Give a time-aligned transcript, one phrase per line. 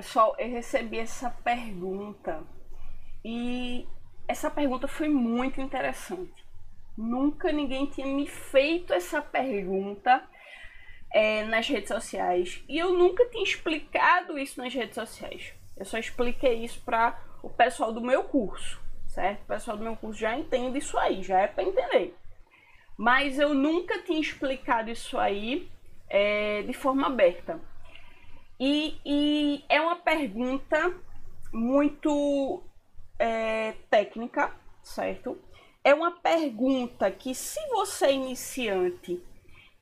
[0.00, 2.42] Pessoal, eu recebi essa pergunta
[3.22, 3.86] e
[4.26, 6.42] essa pergunta foi muito interessante.
[6.96, 10.26] Nunca ninguém tinha me feito essa pergunta
[11.12, 15.52] é, nas redes sociais e eu nunca tinha explicado isso nas redes sociais.
[15.76, 19.42] Eu só expliquei isso para o pessoal do meu curso, certo?
[19.42, 22.16] O pessoal do meu curso já entende isso aí, já é para entender.
[22.96, 25.70] Mas eu nunca tinha explicado isso aí
[26.08, 27.60] é, de forma aberta.
[28.60, 30.94] E, e, é uma pergunta
[31.50, 32.62] muito
[33.18, 35.38] é, técnica, certo?
[35.82, 39.24] É uma pergunta que, se você é iniciante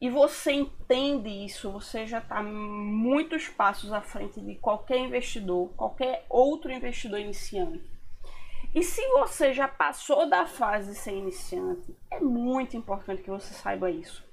[0.00, 6.24] e você entende isso, você já está muitos passos à frente de qualquer investidor, qualquer
[6.30, 7.82] outro investidor iniciante.
[8.72, 13.52] E se você já passou da fase de ser iniciante, é muito importante que você
[13.54, 14.24] saiba isso.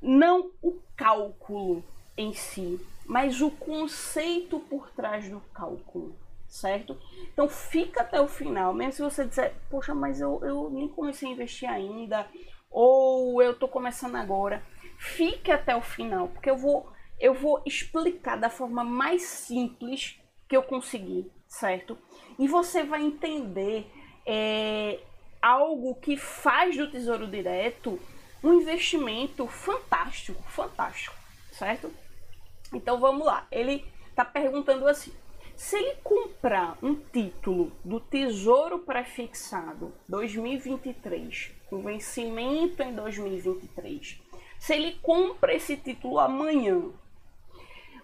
[0.00, 1.84] Não o cálculo
[2.18, 6.14] em si, mas o conceito por trás do cálculo,
[6.48, 6.98] certo?
[7.32, 11.28] Então fica até o final, mesmo se você disser, poxa, mas eu, eu nem comecei
[11.28, 12.26] a investir ainda,
[12.70, 14.62] ou eu estou começando agora,
[14.98, 20.56] fique até o final, porque eu vou, eu vou explicar da forma mais simples que
[20.56, 21.96] eu conseguir, certo?
[22.38, 23.90] E você vai entender
[24.26, 25.00] é,
[25.40, 27.98] algo que faz do Tesouro Direto
[28.42, 31.14] um investimento fantástico, fantástico,
[31.52, 31.90] certo?
[32.72, 35.12] Então vamos lá, ele está perguntando assim:
[35.56, 44.20] se ele comprar um título do Tesouro Prefixado 2023, com vencimento em 2023,
[44.58, 46.90] se ele compra esse título amanhã,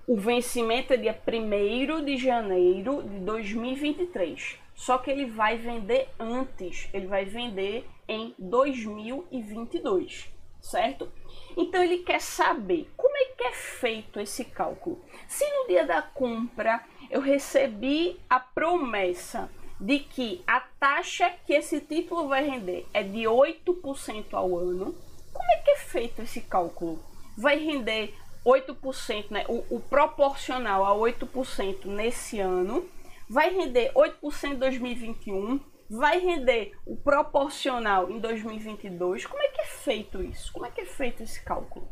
[0.06, 4.58] o vencimento é dia 1 de janeiro de 2023.
[4.74, 10.28] Só que ele vai vender antes, ele vai vender em 2022,
[10.60, 11.10] certo?
[11.56, 15.02] Então ele quer saber como é que é feito esse cálculo.
[15.28, 21.80] Se no dia da compra eu recebi a promessa de que a taxa que esse
[21.80, 24.94] título vai render é de 8% ao ano,
[25.32, 27.02] como é que é feito esse cálculo?
[27.36, 28.14] Vai render
[28.44, 29.44] 8%, né?
[29.48, 32.88] O, o proporcional a 8% nesse ano,
[33.28, 39.26] vai render 8% em 2021, vai render o proporcional em 2022.
[39.26, 40.52] Como é que é feito isso?
[40.52, 41.88] Como é que é feito esse cálculo?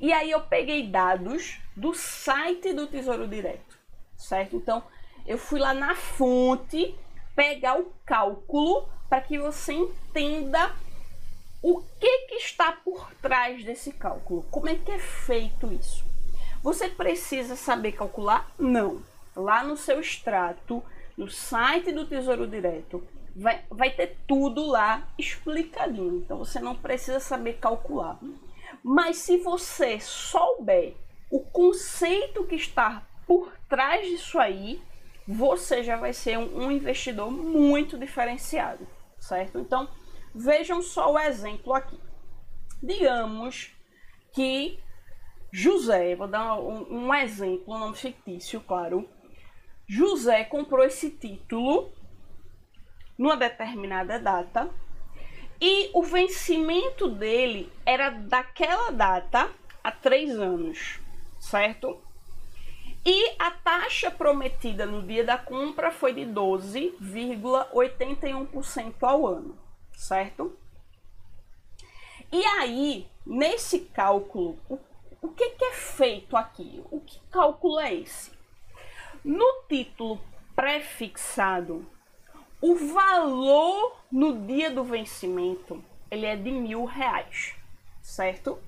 [0.00, 3.78] E aí eu peguei dados do site do Tesouro Direto,
[4.16, 4.56] certo?
[4.56, 4.82] Então
[5.26, 6.94] eu fui lá na fonte
[7.34, 10.74] pegar o cálculo para que você entenda
[11.62, 14.44] o que, que está por trás desse cálculo.
[14.50, 16.04] Como é que é feito isso?
[16.62, 18.50] Você precisa saber calcular?
[18.58, 19.02] Não.
[19.34, 20.82] Lá no seu extrato,
[21.16, 26.18] no site do Tesouro Direto, vai, vai ter tudo lá explicadinho.
[26.18, 28.18] Então você não precisa saber calcular.
[28.82, 30.94] Mas se você souber
[31.30, 34.80] o conceito que está por trás disso aí,
[35.26, 38.86] você já vai ser um, um investidor muito diferenciado,
[39.18, 39.58] certo?
[39.58, 39.88] Então
[40.34, 41.98] vejam só o exemplo aqui.
[42.82, 43.72] Digamos
[44.32, 44.78] que
[45.50, 49.08] José, vou dar um, um exemplo, um nome fictício, claro.
[49.86, 51.92] José comprou esse título
[53.18, 54.70] numa determinada data
[55.60, 59.48] e o vencimento dele era daquela data
[59.82, 61.00] há três anos,
[61.38, 62.02] certo?
[63.06, 69.58] E a taxa prometida no dia da compra foi de 12,81% ao ano,
[69.92, 70.56] certo?
[72.32, 74.58] E aí, nesse cálculo,
[75.22, 76.82] o, que é feito aqui?
[76.90, 78.33] O que cálculo é esse?
[79.24, 80.20] No título
[80.54, 81.86] prefixado,
[82.60, 87.54] o valor no dia do vencimento ele é de mil reais,
[88.02, 88.58] certo?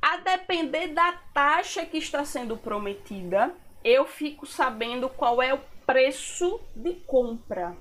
[0.00, 3.52] A depender da taxa que está sendo prometida,
[3.82, 7.76] eu fico sabendo qual é o preço de compra.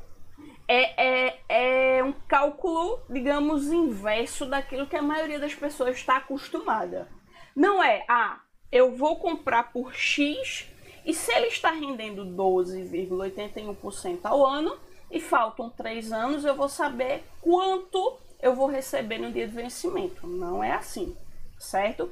[0.67, 7.07] É, é, é um cálculo, digamos, inverso daquilo que a maioria das pessoas está acostumada.
[7.55, 10.67] Não é, ah, eu vou comprar por X
[11.07, 14.77] e se ele está rendendo 12,81% ao ano
[15.09, 20.27] e faltam 3 anos, eu vou saber quanto eu vou receber no dia de vencimento.
[20.27, 21.15] Não é assim,
[21.57, 22.11] certo?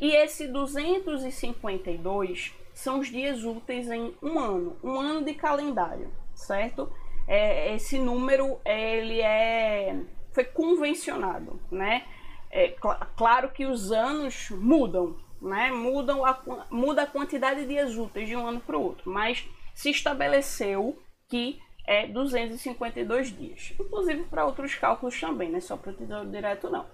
[0.00, 6.90] E esse 252 são os dias úteis em um ano, um ano de calendário, certo?
[7.26, 10.00] É, esse número ele é
[10.32, 12.06] foi convencionado, né?
[12.50, 15.70] É, cl claro que os anos mudam, né?
[15.70, 16.40] Mudam a,
[16.70, 20.98] muda a quantidade de dias úteis de um ano para o outro, mas se estabeleceu
[21.28, 23.72] que é 252 dias.
[23.80, 26.84] Inclusive para outros cálculos também, não é só para o tesouro direto não.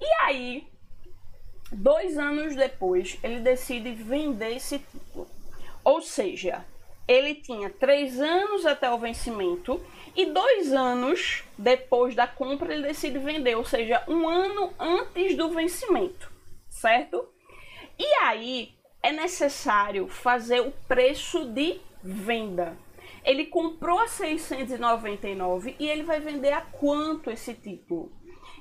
[0.00, 0.66] E aí,
[1.70, 5.28] dois anos depois, ele decide vender esse título.
[5.84, 6.64] Ou seja,
[7.06, 9.78] ele tinha três anos até o vencimento
[10.16, 15.50] e dois anos depois da compra ele decide vender, ou seja, um ano antes do
[15.50, 16.32] vencimento,
[16.70, 17.28] certo?
[17.98, 22.85] E aí é necessário fazer o preço de venda.
[23.26, 28.12] Ele comprou a 699 e ele vai vender a quanto esse título?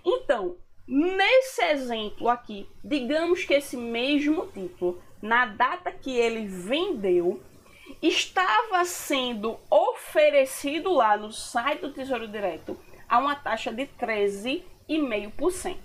[0.04, 0.58] Então,
[0.88, 7.40] nesse exemplo aqui, digamos que esse mesmo título, na data que ele vendeu,
[8.02, 12.76] estava sendo oferecido lá no site do Tesouro Direto
[13.08, 15.78] a uma taxa de 13,5%.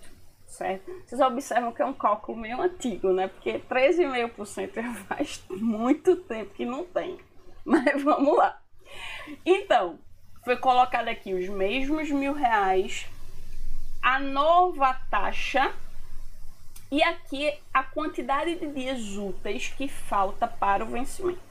[0.47, 0.91] Certo?
[1.06, 3.29] Vocês observam que é um cálculo meio antigo, né?
[3.29, 7.19] Porque 13,5% faz muito tempo que não tem.
[7.65, 8.61] Mas vamos lá.
[9.44, 9.98] Então,
[10.44, 13.06] foi colocado aqui os mesmos mil reais,
[14.02, 15.72] a nova taxa
[16.90, 21.50] e aqui a quantidade de dias úteis que falta para o vencimento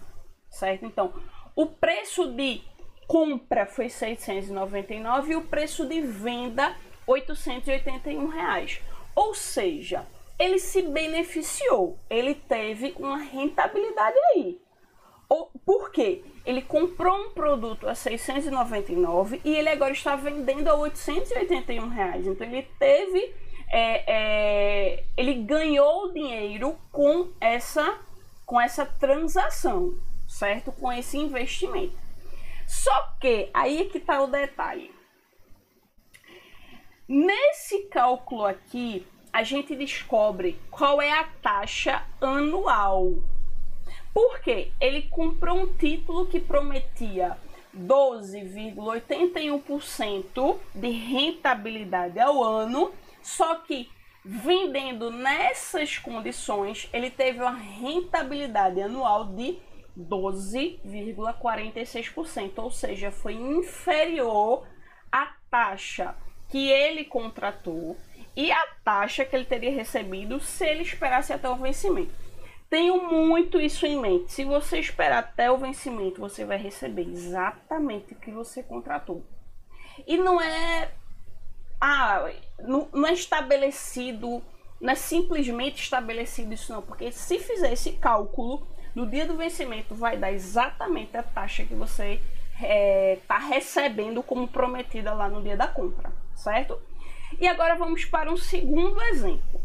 [0.50, 0.86] certo?
[0.86, 1.13] Então,
[1.56, 2.62] o preço de
[3.07, 6.75] compra foi 699 e o preço de venda
[7.07, 8.81] 881 reais.
[9.15, 10.06] Ou seja,
[10.38, 14.62] ele se beneficiou, ele teve uma rentabilidade aí.
[15.66, 16.24] Por quê?
[16.46, 22.26] Ele comprou um produto a 699 e ele agora está vendendo a 881 reais.
[22.26, 23.34] Então ele teve,
[23.70, 28.00] é, é, ele ganhou dinheiro com essa,
[28.46, 29.94] com essa transação
[30.30, 30.72] certo?
[30.72, 31.98] Com esse investimento.
[32.68, 34.94] Só que aí é que está o detalhe.
[37.08, 43.16] Nesse cálculo aqui, a gente descobre qual é a taxa anual.
[44.13, 47.38] Porque ele comprou um título que prometia
[47.77, 52.91] 12,81% de rentabilidade ao ano,
[53.21, 53.89] só que
[54.23, 59.57] vendendo nessas condições, ele teve uma rentabilidade anual de
[59.97, 64.67] 12,46%, ou seja, foi inferior
[65.11, 66.15] à taxa
[66.47, 67.97] que ele contratou
[68.35, 72.29] e a taxa que ele teria recebido se ele esperasse até o vencimento.
[72.69, 74.31] Tenho muito isso em mente.
[74.31, 79.24] Se você esperar até o vencimento, você vai receber exatamente o que você contratou.
[80.06, 80.92] E não é
[81.81, 82.30] ah,
[82.60, 84.44] não, não é estabelecido,
[84.81, 89.95] não é simplesmente estabelecido isso não, porque se fizer esse cálculo, no dia do vencimento
[89.95, 92.19] vai dar exatamente a taxa que você
[92.54, 96.77] está é, tá recebendo como prometida lá no dia da compra, certo?
[97.39, 99.62] E agora vamos para um segundo exemplo.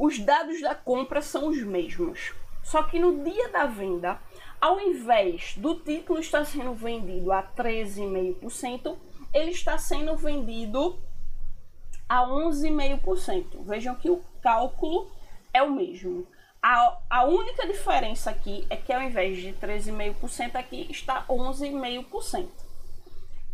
[0.00, 2.32] Os dados da compra são os mesmos,
[2.62, 4.18] só que no dia da venda,
[4.58, 8.96] ao invés do título estar sendo vendido a 13,5%,
[9.34, 10.98] ele está sendo vendido
[12.08, 13.62] a 11,5%.
[13.62, 15.10] Vejam que o cálculo
[15.52, 16.26] é o mesmo.
[16.62, 22.48] A, a única diferença aqui é que ao invés de 13,5% aqui está 11,5%.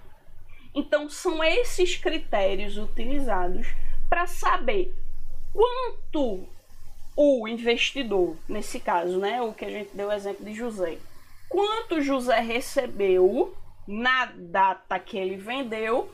[0.76, 3.68] Então são esses critérios utilizados
[4.10, 4.94] para saber
[5.54, 6.48] quanto
[7.16, 10.98] o investidor, nesse caso, né, o que a gente deu o exemplo de José,
[11.48, 13.56] quanto José recebeu
[13.88, 16.12] na data que ele vendeu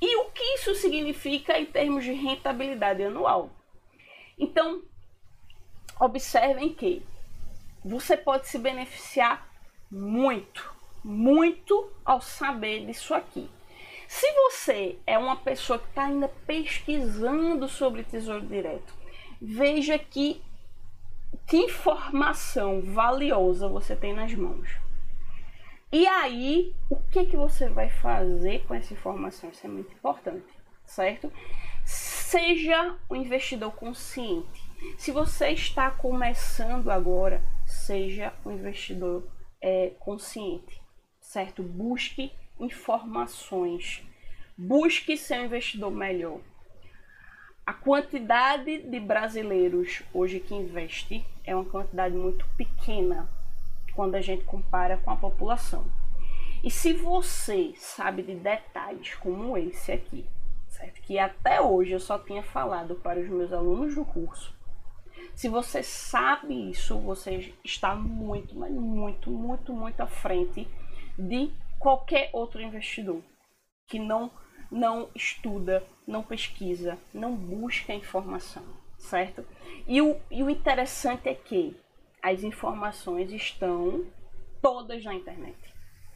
[0.00, 3.50] e o que isso significa em termos de rentabilidade anual.
[4.38, 4.82] Então,
[6.00, 7.02] observem que
[7.84, 9.48] você pode se beneficiar
[9.90, 10.74] muito,
[11.04, 13.48] muito ao saber disso aqui.
[14.10, 18.92] Se você é uma pessoa que está ainda pesquisando sobre Tesouro Direto,
[19.40, 20.42] veja que,
[21.46, 24.68] que informação valiosa você tem nas mãos.
[25.92, 29.48] E aí, o que, que você vai fazer com essa informação?
[29.48, 30.52] Isso é muito importante,
[30.84, 31.32] certo?
[31.84, 34.68] Seja um investidor consciente.
[34.98, 40.82] Se você está começando agora, seja um investidor é, consciente,
[41.20, 41.62] certo?
[41.62, 44.02] Busque informações.
[44.56, 46.40] Busque ser um investidor melhor.
[47.66, 53.28] A quantidade de brasileiros hoje que investe é uma quantidade muito pequena
[53.94, 55.84] quando a gente compara com a população.
[56.62, 60.26] E se você sabe de detalhes como esse aqui,
[60.68, 61.00] certo?
[61.02, 64.54] Que até hoje eu só tinha falado para os meus alunos do curso.
[65.34, 70.68] Se você sabe isso, você está muito, mas muito, muito, muito à frente
[71.18, 71.50] de
[71.80, 73.22] qualquer outro investidor
[73.88, 74.30] que não
[74.70, 78.62] não estuda, não pesquisa, não busca informação,
[78.96, 79.44] certo?
[79.84, 81.76] E o, e o interessante é que
[82.22, 84.06] as informações estão
[84.62, 85.58] todas na internet,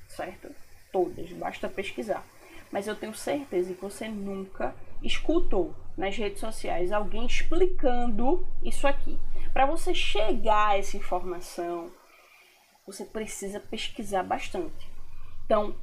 [0.06, 0.54] certo?
[0.92, 2.24] Todas, basta pesquisar.
[2.70, 9.18] Mas eu tenho certeza que você nunca escutou nas redes sociais alguém explicando isso aqui.
[9.52, 11.90] Para você chegar a essa informação,
[12.86, 14.93] você precisa pesquisar bastante.
[15.44, 15.74] Então,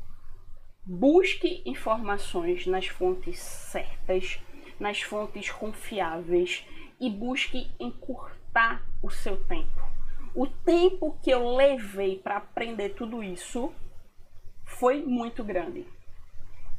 [0.83, 4.39] busque informações nas fontes certas,
[4.79, 6.65] nas fontes confiáveis
[6.99, 9.81] e busque encurtar o seu tempo.
[10.33, 13.71] O tempo que eu levei para aprender tudo isso
[14.65, 15.85] foi muito grande.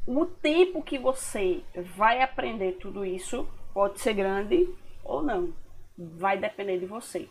[0.05, 1.63] O tempo que você
[1.95, 4.67] vai aprender tudo isso pode ser grande
[5.03, 5.53] ou não.
[5.97, 7.29] Vai depender de você.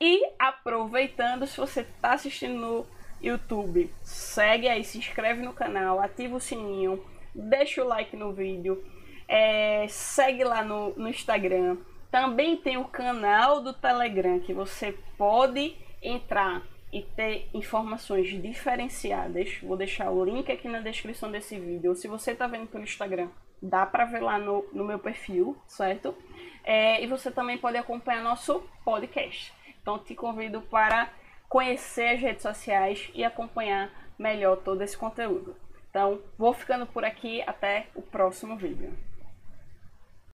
[0.00, 2.86] E aproveitando, se você está assistindo no
[3.24, 7.02] YouTube, segue aí, se inscreve no canal, ativa o sininho,
[7.34, 8.84] deixa o like no vídeo,
[9.26, 11.78] é, segue lá no, no Instagram.
[12.10, 16.62] Também tem o canal do Telegram que você pode entrar
[16.92, 19.58] e ter informações diferenciadas.
[19.62, 21.94] Vou deixar o link aqui na descrição desse vídeo.
[21.96, 23.28] Se você está vendo pelo Instagram,
[23.60, 26.14] dá para ver lá no, no meu perfil, certo?
[26.62, 29.52] É, e você também pode acompanhar nosso podcast.
[29.80, 31.10] Então te convido para
[31.54, 35.54] conhecer as redes sociais e acompanhar melhor todo esse conteúdo.
[35.88, 38.92] Então, vou ficando por aqui, até o próximo vídeo.